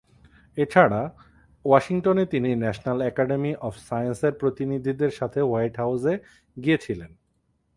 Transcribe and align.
এছাড়া 0.57 1.01
ওয়াশিংটনে 1.65 2.23
তিনি 2.25 2.49
ন্যাশনাল 2.55 2.99
একাডেমি 3.01 3.51
অফ 3.61 3.73
সায়েন্সের 3.87 4.33
প্রতিনিধিদের 4.33 5.11
সাথে 5.11 5.39
হোয়াইট 5.41 5.73
হাউসে 5.77 6.13
গিয়েছিলেন। 6.57 7.11